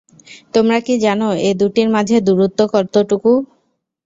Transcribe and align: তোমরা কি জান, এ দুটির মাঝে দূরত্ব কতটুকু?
তোমরা 0.53 0.77
কি 0.85 0.93
জান, 1.03 1.19
এ 1.41 1.51
দুটির 1.61 1.87
মাঝে 1.95 2.15
দূরত্ব 2.27 2.59
কতটুকু? 2.73 3.31